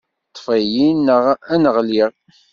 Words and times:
Ṭṭef-iyi-n, 0.29 0.97
neɣ 1.05 1.23
ad 1.53 1.59
n-ɣliɣ. 1.61 2.09